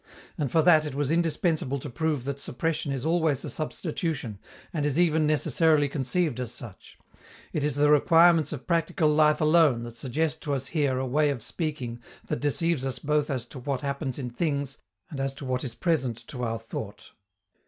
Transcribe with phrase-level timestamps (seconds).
[0.35, 4.39] And, for that, it was indispensable to prove that suppression is always a substitution
[4.73, 6.97] and is even necessarily conceived as such:
[7.53, 11.29] it is the requirements of practical life alone that suggest to us here a way
[11.29, 14.79] of speaking that deceives us both as to what happens in things
[15.11, 17.11] and as to what is present to our thought.